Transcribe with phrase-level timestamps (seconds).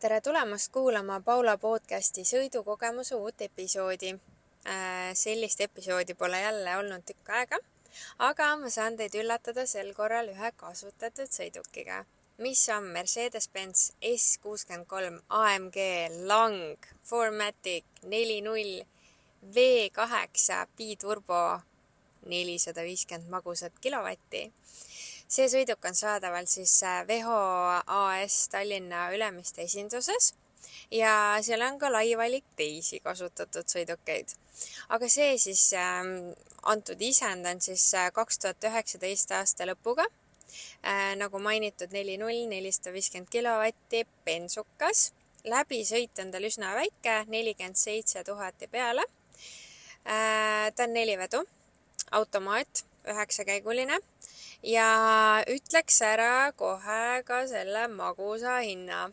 [0.00, 4.14] tere tulemast kuulama Paula podcasti sõidukogemuse uut episoodi.
[5.14, 7.58] sellist episoodi pole jälle olnud tükk aega,
[8.28, 11.98] aga ma saan teid üllatada sel korral ühe kasutatud sõidukiga,
[12.38, 15.76] mis on Mercedes-Benz S kuuskümmend kolm AMG
[16.32, 18.80] Lang Formatic neli null
[19.54, 21.60] V kaheksa biturbo
[22.24, 24.46] nelisada viiskümmend magusat kilovatti
[25.30, 27.40] see sõiduk on saadaval siis Veho
[27.86, 30.32] AS Tallinna Ülemiste esinduses
[30.90, 31.12] ja
[31.42, 34.34] seal on ka lai valik teisi kasutatud sõidukeid.
[34.88, 36.02] aga see siis äh,,
[36.62, 40.06] antud isend on siis kaks tuhat üheksateist aasta lõpuga
[40.82, 41.14] äh,.
[41.16, 45.12] nagu mainitud, neli null, nelisada viiskümmend kilovatti, bensukas.
[45.44, 49.06] läbisõit on tal üsna väike, nelikümmend seitse tuhat ja peale
[50.04, 50.72] äh,.
[50.74, 51.44] ta on nelivedu,
[52.10, 53.98] automaat, üheksakäiguline
[54.62, 59.08] ja ütleks ära kohe ka selle magusa hinna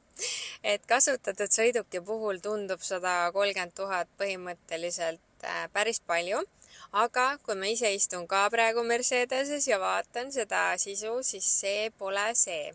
[0.72, 6.40] et kasutatud sõiduki puhul tundub sada kolmkümmend tuhat põhimõtteliselt äh, päris palju,
[6.92, 12.30] aga kui ma ise istun ka praegu Mercedeses ja vaatan seda sisu, siis see pole
[12.34, 12.72] see.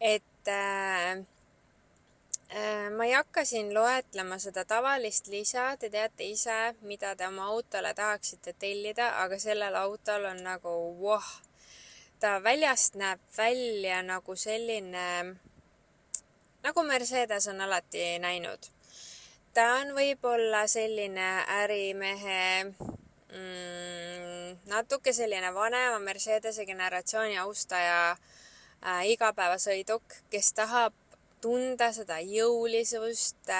[0.00, 1.22] et äh,
[2.96, 7.94] ma ei hakka siin loetlema seda tavalist lisa, te teate ise, mida te oma autole
[7.96, 11.30] tahaksite tellida, aga sellel autol on nagu voh,
[12.20, 15.06] ta väljast näeb välja nagu selline,
[16.62, 18.68] nagu Mercedes on alati näinud.
[19.54, 21.28] ta on võib-olla selline
[21.60, 31.01] ärimehe mm, natuke selline vanema Mercedese generatsiooni austaja äh, igapäevasõiduk, kes tahab
[31.42, 33.50] tunda seda jõulisust,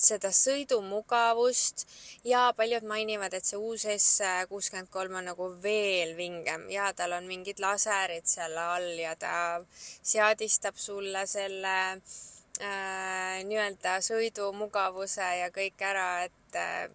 [0.00, 1.84] seda sõidumugavust
[2.24, 7.18] ja paljud mainivad, et see uus S kuuskümmend kolm on nagu veel vingem ja tal
[7.18, 9.34] on mingid laserid seal all ja ta
[9.74, 16.88] seadistab sulle selle äh, nii-öelda sõidumugavuse ja kõik ära, et äh,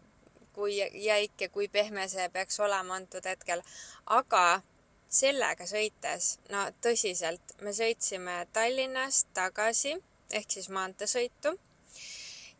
[0.56, 3.62] kui jäik ja kui pehme see peaks olema antud hetkel.
[4.06, 4.62] aga
[5.10, 9.96] sellega sõites, no tõsiselt, me sõitsime Tallinnast tagasi
[10.34, 11.54] ehk siis maanteesõitu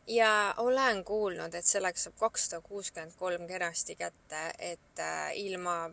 [0.08, 5.90] ja olen kuulnud, et sellega saab kakssada kuuskümmend kolm kenasti kätte, et äh, ilma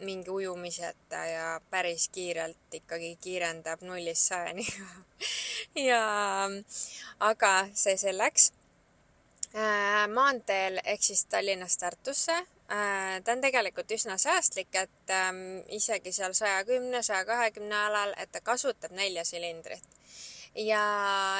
[0.00, 4.66] mingi ujumiseta ja päris kiirelt ikkagi kiirendab nullist sajani
[5.90, 6.04] ja
[7.20, 8.52] aga see selleks
[9.54, 10.08] äh,.
[10.08, 12.38] maanteel ehk siis Tallinnast Tartusse
[13.24, 18.30] ta on tegelikult üsna säästlik, et ähm, isegi seal saja kümne, saja kahekümne alal, et
[18.32, 19.82] ta kasutab nelja silindrit.
[20.54, 20.82] ja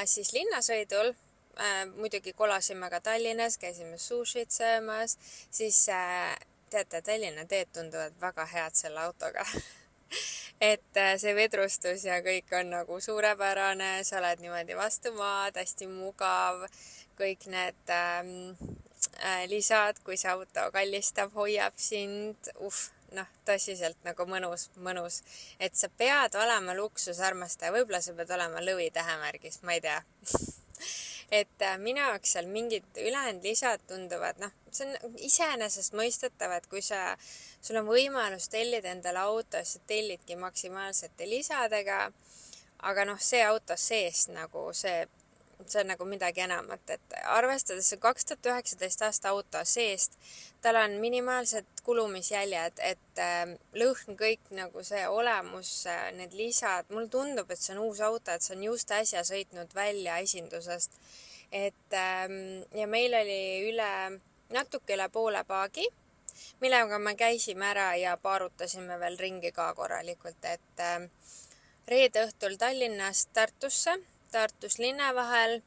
[0.07, 5.19] siis linnasõidul äh, muidugi kolasime ka Tallinnas, käisime sushit söömas,
[5.51, 6.35] siis äh,
[6.71, 9.47] teate, Tallinna teed tunduvad väga head selle autoga
[10.73, 15.91] et äh, see vedrustus ja kõik on nagu suurepärane, sa oled niimoodi vastu maad, hästi
[15.95, 16.67] mugav,
[17.19, 18.80] kõik need ähm, Äh,
[19.51, 22.81] lisad, kui see auto kallistab, hoiab sind, uh,
[23.17, 25.21] noh, tõsiselt nagu mõnus, mõnus.
[25.59, 30.01] et sa pead olema luksusarmastaja, võib-olla sa pead olema lõvi tähemärgist, ma ei tea
[31.41, 36.83] et äh, minu jaoks seal mingid ülejäänud lisad tunduvad, noh, see on iseenesestmõistetav, et kui
[36.83, 37.17] sa,
[37.63, 42.11] sul on võimalus tellida endale auto, siis sa tellidki maksimaalsete lisadega.
[42.89, 45.05] aga noh, see auto sees nagu see
[45.71, 50.17] see on nagu midagi enamat, et arvestades see kaks tuhat üheksateist aasta auto seest,
[50.63, 57.09] tal on minimaalsed kulumisjäljed, et äh, lõhn, kõik nagu see olemus äh,, need lisad, mulle
[57.13, 61.01] tundub, et see on uus auto, et see on just äsja sõitnud välja esindusest.
[61.53, 64.21] et ähm, ja meil oli üle,
[64.55, 65.89] natuke üle poole paagi,
[66.61, 71.09] millega me käisime ära ja paarutasime veel ringi ka korralikult, et äh,
[71.91, 73.97] reede õhtul Tallinnast Tartusse
[74.31, 75.61] Tartus linna vahel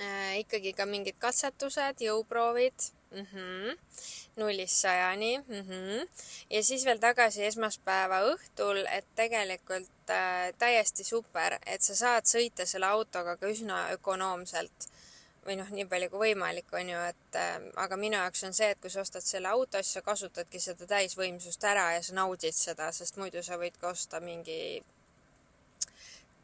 [0.00, 0.38] äh,.
[0.42, 3.26] ikkagi ka mingid katsetused, jõuproovid mm.
[3.32, 3.78] -hmm.
[4.36, 5.60] nullist sajani mm.
[5.68, 6.08] -hmm.
[6.50, 12.66] ja siis veel tagasi esmaspäeva õhtul, et tegelikult äh, täiesti super, et sa saad sõita
[12.66, 14.88] selle autoga ka üsna ökonoomselt
[15.46, 18.70] või noh, nii palju kui võimalik, on ju, et äh, aga minu jaoks on see,
[18.70, 22.56] et kui sa ostad selle auto, siis sa kasutadki seda täisvõimsust ära ja sa naudid
[22.56, 24.82] seda, sest muidu sa võid ka osta mingi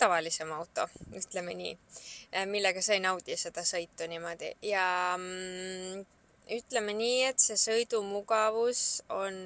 [0.00, 0.86] tavalisem auto,
[1.16, 1.76] ütleme nii,
[2.32, 4.54] äh, millega sa ei naudi seda sõitu niimoodi.
[4.66, 4.84] Ja
[5.18, 6.04] mm,
[6.56, 8.82] ütleme nii, et see sõidumugavus
[9.14, 9.40] on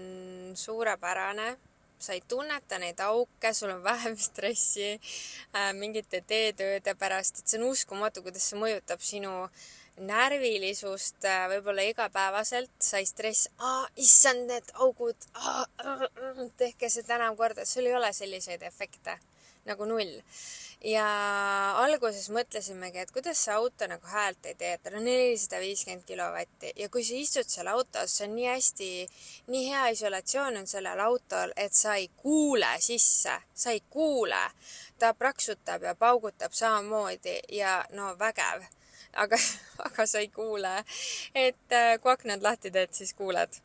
[0.58, 1.54] suurepärane,
[1.98, 7.60] sa ei tunneta neid auke, sul on vähem stressi äh, mingite teetööde pärast, et see
[7.60, 9.34] on uskumatu, kuidas see mõjutab sinu
[10.04, 13.50] närvilisust äh, võib-olla igapäevaselt, sa ei stress,
[14.00, 15.28] issand, need augud,
[16.58, 19.18] tehke seda enam korda, sul ei ole selliseid efekte
[19.68, 20.20] nagu null.
[20.84, 21.04] ja
[21.80, 26.04] alguses mõtlesimegi, et kuidas see auto nagu häält ei tee, et tal on nelisada viiskümmend
[26.04, 28.90] kilovatti ja kui sa istud seal autos, see on nii hästi,
[29.54, 34.44] nii hea isolatsioon on sellel autol, et sa ei kuule sisse, sa ei kuule.
[34.98, 38.62] ta praksutab ja paugutab samamoodi ja no vägev
[39.16, 39.38] aga,
[39.86, 40.84] aga sa ei kuule.
[41.34, 43.60] et äh, kui aknad lahti teed, siis kuuled.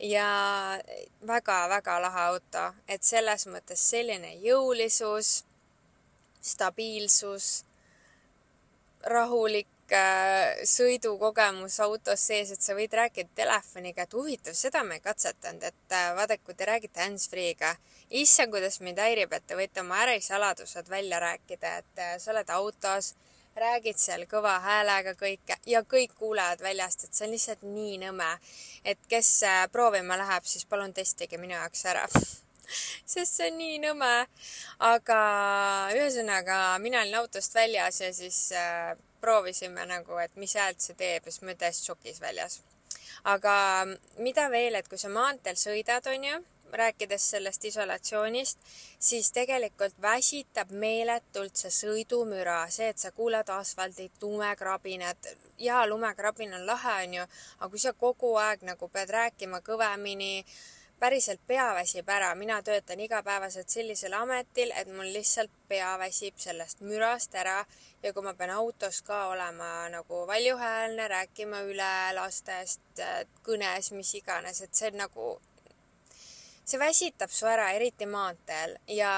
[0.00, 0.78] Ja
[1.26, 5.44] väga-väga lahe auto, et selles mõttes selline jõulisus
[6.46, 7.64] stabiilsus,
[9.06, 15.04] rahulik äh, sõidukogemus autos sees, et sa võid rääkida telefoniga, et huvitav, seda ma ei
[15.04, 17.74] katsetanud, et äh, vaadake, kui te räägite hands-free'ga,
[18.10, 22.52] issand, kuidas mind häirib, et te võite oma ärisaladused välja rääkida, et äh, sa oled
[22.54, 23.14] autos,
[23.56, 28.32] räägid seal kõva häälega kõike ja kõik kuulevad väljast, et see on lihtsalt nii nõme.
[28.84, 29.42] et kes
[29.72, 32.06] proovima läheb, siis palun testige minu jaoks ära
[33.12, 34.12] sest see on nii nõme.
[34.90, 35.18] aga
[35.94, 41.24] ühesõnaga, mina olin autost väljas ja siis äh, proovisime nagu, et mis häält see teeb
[41.24, 42.60] ja siis ma olin täiesti šokis väljas.
[43.24, 43.54] aga
[44.18, 46.42] mida veel, et kui sa maanteel sõidad, onju,
[46.76, 48.58] rääkides sellest isolatsioonist,
[48.98, 55.34] siis tegelikult väsitab meeletult see sõidumüra, see, et sa kuuled asfaldit, lumekrabinat.
[55.58, 57.26] jaa, lumekrabin on lahe, onju,
[57.58, 60.44] aga kui sa kogu aeg nagu pead rääkima kõvemini
[60.98, 66.80] päriselt pea väsib ära, mina töötan igapäevaselt sellisel ametil, et mul lihtsalt pea väsib sellest
[66.80, 67.58] mürast ära
[68.02, 73.04] ja kui ma pean autos ka olema nagu valjuhäälne, rääkima üle lastest
[73.44, 75.28] kõnes, mis iganes, et see on nagu,
[76.66, 79.12] see väsitab su ära, eriti maanteel ja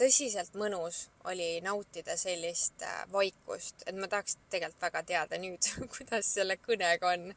[0.00, 6.32] tõsiselt mõnus oli nautida sellist äh, vaikust, et ma tahaks tegelikult väga teada nüüd, kuidas
[6.36, 7.30] selle kõnega on.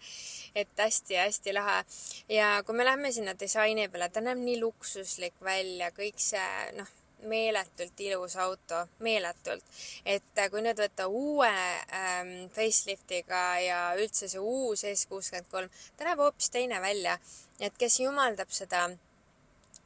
[0.56, 1.84] et hästi-hästi lahe.
[2.30, 6.50] ja kui me lähme sinna disaini peale, ta näeb nii luksuslik välja, kõik see,
[6.80, 6.92] noh,
[7.28, 9.64] meeletult ilus auto, meeletult.
[10.06, 15.82] et äh, kui nüüd võtta uue ähm, faceliftiga ja üldse see uus S kuuskümmend kolm,
[15.98, 17.20] ta näeb hoopis teine välja.
[17.60, 18.88] et kes jumaldab seda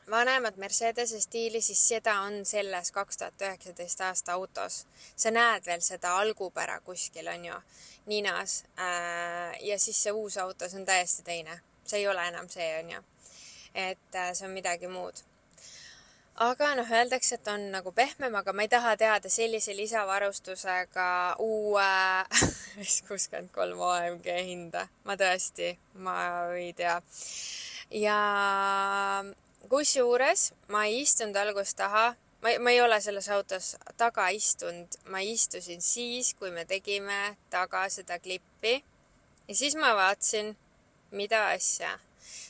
[0.09, 4.85] vanemat Mercedese stiili, siis seda on selles kaks tuhat üheksateist aasta autos.
[5.15, 7.55] sa näed veel seda algupära kuskil, on ju,
[8.05, 8.63] ninas.
[8.79, 11.59] Äh, ja siis see uus auto, see on täiesti teine.
[11.85, 13.01] see ei ole enam see, on ju.
[13.75, 15.15] et äh, see on midagi muud.
[16.35, 21.89] aga noh, öeldakse, et on nagu pehmem, aga ma ei taha teada sellise lisavarustusega uue
[22.91, 24.87] S kuuskümmend kolm AMG hinda.
[25.03, 26.15] ma tõesti, ma
[26.55, 27.01] ei tea.
[27.91, 28.21] ja
[29.67, 35.21] kusjuures ma ei istunud algust taha, ma, ma ei ole selles autos taga istunud, ma
[35.23, 38.79] istusin siis, kui me tegime taga seda klippi.
[39.47, 40.55] Ja siis ma vaatasin,
[41.11, 41.97] mida asja.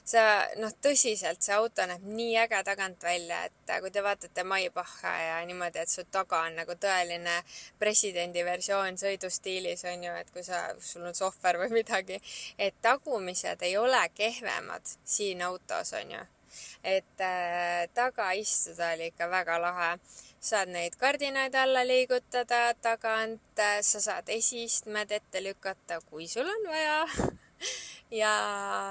[0.07, 0.21] sa,
[0.57, 5.35] noh, tõsiselt, see auto näeb nii äge tagant välja, et kui te vaatate Maybacha ja
[5.45, 7.35] niimoodi, et su taga on nagu tõeline
[7.79, 12.21] presidendi versioon sõidustiilis, on ju, et kui sa, sul on sohver või midagi,
[12.57, 16.23] et tagumised ei ole kehvemad siin autos, on ju
[16.83, 19.91] et äh, taga istuda oli ikka väga lahe.
[20.39, 26.69] saad neid kardinaid alla liigutada tagant, äh, sa saad esiistmed ette lükata, kui sul on
[26.69, 27.07] vaja
[28.21, 28.33] ja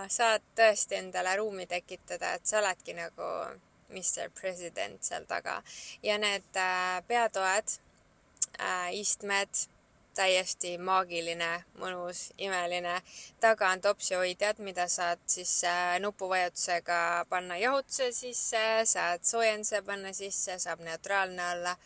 [0.09, 3.31] saad tõesti endale ruumi tekitada, et sa oledki nagu
[3.89, 5.63] Mr President seal taga
[6.03, 7.79] ja need äh, peatoed
[8.97, 9.67] istmed
[10.17, 13.01] täiesti maagiline, mõnus, imeline.
[13.41, 20.59] taga on topsihoidjad, mida saad siis äh, nupuvajutusega panna jahutuse sisse, saad soojenduse panna sisse,
[20.59, 21.77] saab neutraalne olla.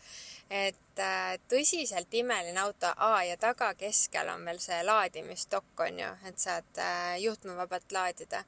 [0.49, 2.93] et äh, tõsiselt imeline auto.
[2.95, 8.43] aa, ja taga keskel on veel see laadimisdokk on ju, et saad äh, juhtmevabalt laadida.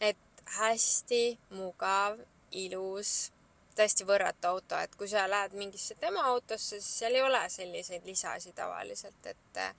[0.00, 2.18] et hästi mugav,
[2.50, 3.32] ilus
[3.76, 8.06] täiesti võrratu auto, et kui sa lähed mingisse tema autosse, siis seal ei ole selliseid
[8.06, 9.74] lisasid tavaliselt, et äh,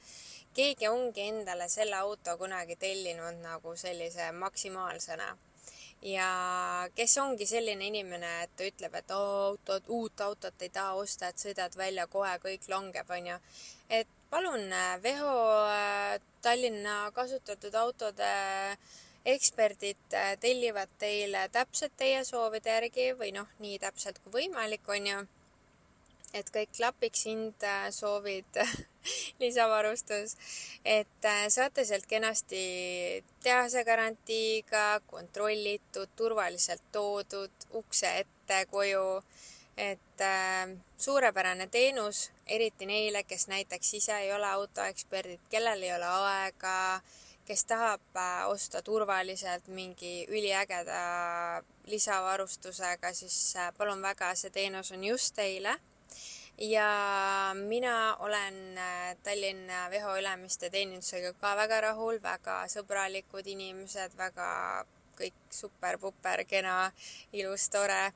[0.54, 5.36] keegi ongi endale selle auto kunagi tellinud nagu sellise maksimaalsena.
[6.04, 6.30] ja
[6.96, 11.40] kes ongi selline inimene, et ta ütleb, et autot, uut autot ei taha osta, et
[11.40, 13.38] sõidad välja, kohe kõik langeb, onju.
[13.90, 15.38] et palun, äh, Veho
[15.70, 18.78] äh, Tallinna kasutatud autode äh,
[19.26, 25.08] eksperdid äh, tellivad teile täpselt teie soovide järgi või noh, nii täpselt kui võimalik, on
[25.08, 25.24] ju.
[26.34, 28.60] et kõik klapiks, hind, äh, soovid
[29.44, 30.36] lisavarustus,
[30.86, 39.24] et äh, saate sealt kenasti tehase garantiiga, kontrollitud, turvaliselt toodud ukse ette koju
[39.78, 46.06] et äh, suurepärane teenus, eriti neile, kes näiteks ise ei ole autoeksperdid, kellel ei ole
[46.06, 46.76] aega
[47.46, 55.04] kes tahab äh, osta turvaliselt mingi üliägeda lisavarustusega, siis äh, palun väga, see teenus on
[55.04, 55.76] just teile.
[56.58, 56.88] ja
[57.56, 64.86] mina olen äh, Tallinna Veho Ülemiste teenindusega ka väga rahul, väga sõbralikud inimesed, väga
[65.18, 66.92] kõik super-puper, kena,
[67.34, 68.14] ilus, tore.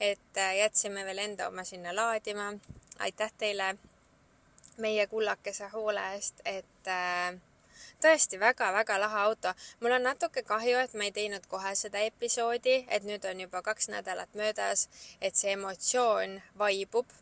[0.00, 2.52] et jätsime veel enda oma sinna laadima.
[2.98, 3.76] aitäh teile
[4.80, 7.36] meie kullakese hoole eest, et äh,
[8.02, 9.54] tõesti väga-väga lahe auto.
[9.80, 13.62] mul on natuke kahju, et ma ei teinud kohe seda episoodi, et nüüd on juba
[13.62, 14.88] kaks nädalat möödas,
[15.20, 17.19] et see emotsioon vaibub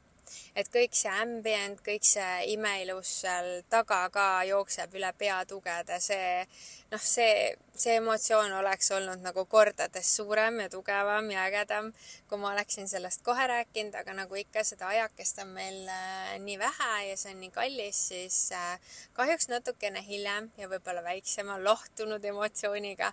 [0.54, 6.44] et kõik see ambient, kõik see imeilus seal taga ka jookseb üle peatugede, see
[6.92, 11.90] noh, see, see emotsioon oleks olnud nagu kordades suurem ja tugevam ja ägedam,
[12.28, 16.58] kui ma oleksin sellest kohe rääkinud, aga nagu ikka, seda ajakest on meil äh, nii
[16.60, 22.24] vähe ja see on nii kallis, siis äh, kahjuks natukene hiljem ja võib-olla väiksema lohtunud
[22.32, 23.12] emotsiooniga,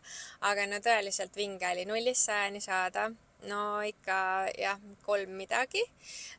[0.52, 3.10] aga no tõeliselt vinge oli nullist sajani saada
[3.50, 4.20] no ikka
[4.58, 5.84] jah, kolm midagi.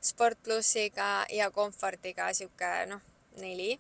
[0.01, 3.03] Sport plussiga ja Comfortiga sihuke noh,
[3.41, 3.79] neli.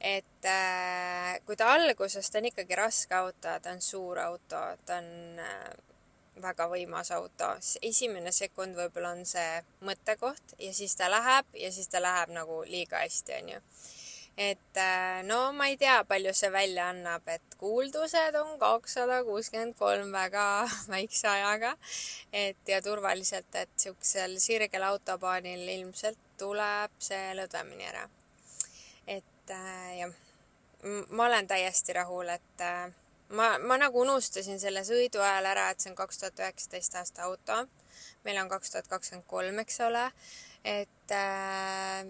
[0.00, 5.00] et äh, kui ta alguses, ta on ikkagi raske auto, ta on suur auto, ta
[5.00, 5.74] on äh,
[6.42, 7.54] väga võimas auto.
[7.82, 12.62] esimene sekund võib-olla on see mõttekoht ja siis ta läheb ja siis ta läheb nagu
[12.68, 13.60] liiga hästi, onju
[14.36, 19.76] et äh, no ma ei tea, palju see välja annab, et kuuldused on kakssada kuuskümmend
[19.78, 20.46] kolm väga
[20.94, 21.76] väikse ajaga.
[22.32, 28.08] et ja turvaliselt, et siuksel sirgel autobaanil ilmselt tuleb see lõdvemini ära.
[29.06, 30.18] et äh, jah,
[31.10, 32.90] ma olen täiesti rahul, et äh,
[33.28, 37.28] ma, ma nagu unustasin selle sõidu ajal ära, et see on kaks tuhat üheksateist aasta
[37.28, 37.62] auto.
[38.24, 40.08] meil on kaks tuhat kakskümmend kolm, eks ole.
[40.64, 42.02] et äh,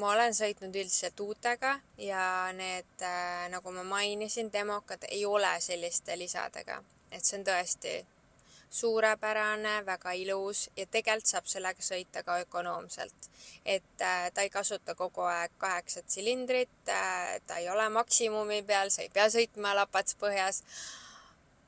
[0.00, 2.24] ma olen sõitnud üldiselt uutega ja
[2.56, 7.94] need, äh, nagu ma mainisin, demokad ei ole selliste lisadega, et see on tõesti
[8.74, 13.30] suurepärane, väga ilus ja tegelikult saab sellega sõita ka ökonoomselt.
[13.64, 18.90] et äh, ta ei kasuta kogu aeg kaheksat silindrit, äh, ta ei ole maksimumi peal,
[18.90, 20.62] sa ei pea sõitma lapats põhjas.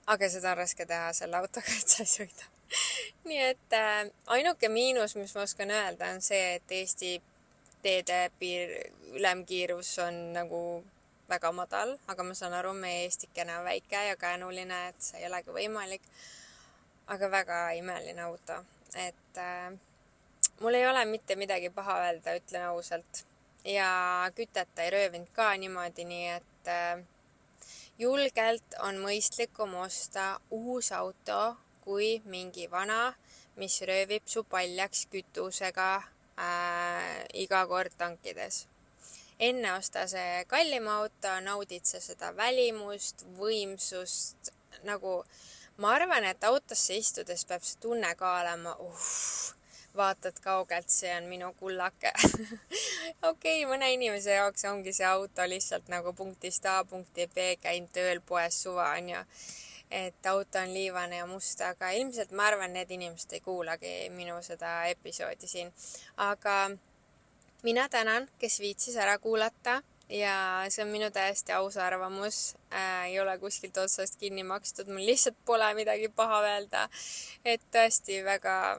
[0.06, 2.50] aga seda on raske teha selle autoga, et sa ei sõida
[3.30, 3.78] nii et
[4.26, 7.20] ainuke miinus, mis ma oskan öelda, on see, et Eesti
[7.86, 8.72] teede piir,
[9.14, 10.60] ülemkiirus on nagu
[11.30, 15.28] väga madal, aga ma saan aru, meie Eestikene on väike ja käänuline, et see ei
[15.30, 16.02] olegi võimalik.
[17.06, 18.54] aga väga imeline auto,
[18.98, 19.70] et äh,
[20.60, 23.22] mul ei ole mitte midagi paha öelda, ütlen ausalt.
[23.64, 27.04] ja kütet ei röövinud ka niimoodi, nii et äh,
[27.98, 33.14] julgelt on mõistlikum osta uus auto kui mingi vana,
[33.56, 36.02] mis röövib su paljaks kütusega
[36.38, 38.66] äh, iga kord tankides.
[39.38, 44.52] enne osta see kallim auto, naudid sa seda välimust, võimsust,
[44.88, 45.18] nagu
[45.76, 49.10] ma arvan, et autosse istudes peab see tunne ka olema uh,
[49.96, 52.12] vaatad kaugelt, see on minu kullake.
[53.28, 57.88] Okei okay,, mõne inimese jaoks ongi see auto lihtsalt nagu punktist A punkti B, käin
[57.92, 59.24] tööl poes suva, onju
[59.90, 64.38] et auto on liivane ja must, aga ilmselt ma arvan, need inimesed ei kuulagi minu
[64.42, 65.72] seda episoodi siin.
[66.16, 66.70] aga
[67.62, 73.06] mina tänan, kes viitsis ära kuulata ja see on minu täiesti aus arvamus äh,.
[73.06, 76.88] ei ole kuskilt otsast kinni makstud, mul lihtsalt pole midagi paha öelda.
[77.44, 78.78] et tõesti väga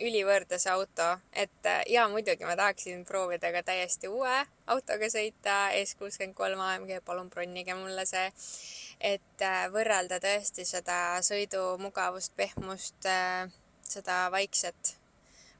[0.00, 4.34] ülivõrdes auto, et äh, ja muidugi ma tahaksin proovida ka täiesti uue
[4.66, 8.26] autoga sõita, S63 AMG, palun bronnige mulle see
[9.00, 13.48] et äh, võrrelda tõesti seda sõidumugavust, pehmust, äh,
[13.86, 14.96] seda vaikset,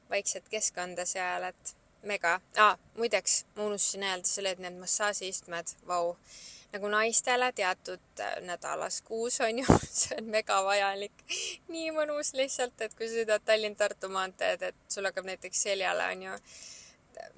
[0.09, 1.75] vaikset keskkonda seal, et
[2.07, 2.77] mega ah,.
[2.97, 6.15] muideks, ma unustasin öelda, seal olid need massaažiistmed, vau.
[6.73, 11.23] nagu naistele teatud äh, nädalas kuus on ju, see on mega vajalik.
[11.67, 16.41] nii mõnus lihtsalt, et kui sõidad Tallinn-Tartu maanteed, et sul hakkab näiteks seljale on ju.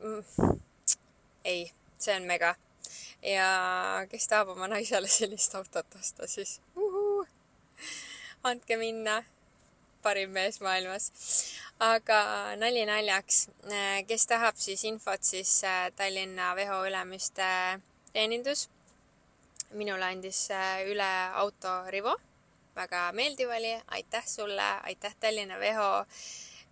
[0.03, 0.57] Mm,
[1.43, 2.55] ei, see on mega
[3.23, 7.25] ja kes tahab oma naisele sellist autot osta, siis uhuu,
[8.43, 9.23] andke minna,
[10.03, 11.11] parim mees maailmas.
[11.79, 12.19] aga
[12.59, 13.47] nali naljaks,
[14.07, 17.79] kes tahab siis infot, siis äh, Tallinna Veho Ülemiste
[18.13, 18.69] teenindus.
[19.71, 22.15] minule andis äh, üle auto Rivo,
[22.75, 26.05] väga meeldiv oli, aitäh sulle, aitäh Tallinna Veho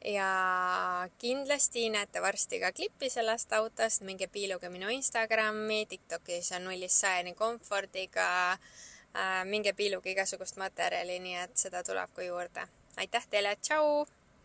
[0.05, 7.01] ja kindlasti näete varsti ka klippi sellest autost, minge piiluge minu Instagrami, Tiktokis on nullist
[7.01, 9.45] sajani komfordiga äh,.
[9.45, 12.67] minge piiluge igasugust materjali, nii et seda tuleb ka juurde.
[12.97, 14.05] aitäh teile, tšau!